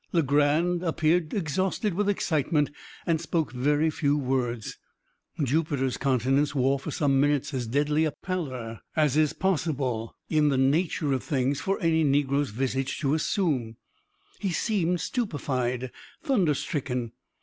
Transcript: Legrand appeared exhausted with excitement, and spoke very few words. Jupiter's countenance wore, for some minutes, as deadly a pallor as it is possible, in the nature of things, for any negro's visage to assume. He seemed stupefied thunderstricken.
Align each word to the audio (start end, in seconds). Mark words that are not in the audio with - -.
Legrand 0.13 0.81
appeared 0.81 1.31
exhausted 1.31 1.93
with 1.93 2.09
excitement, 2.09 2.71
and 3.05 3.21
spoke 3.21 3.51
very 3.51 3.91
few 3.91 4.17
words. 4.17 4.79
Jupiter's 5.43 5.97
countenance 5.97 6.55
wore, 6.55 6.79
for 6.79 6.89
some 6.89 7.19
minutes, 7.19 7.53
as 7.53 7.67
deadly 7.67 8.05
a 8.05 8.11
pallor 8.23 8.79
as 8.95 9.15
it 9.15 9.21
is 9.21 9.33
possible, 9.33 10.15
in 10.27 10.49
the 10.49 10.57
nature 10.57 11.13
of 11.13 11.21
things, 11.23 11.61
for 11.61 11.79
any 11.81 12.03
negro's 12.03 12.49
visage 12.49 12.97
to 13.01 13.13
assume. 13.13 13.75
He 14.39 14.49
seemed 14.49 14.99
stupefied 15.01 15.91
thunderstricken. 16.23 17.11